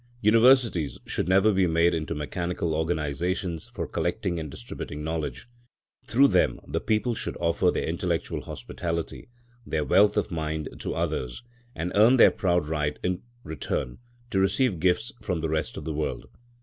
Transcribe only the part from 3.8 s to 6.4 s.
collecting and distributing knowledge. Through